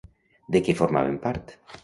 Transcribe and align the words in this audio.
De 0.55 0.61
què 0.69 0.75
formaven 0.81 1.21
part? 1.29 1.57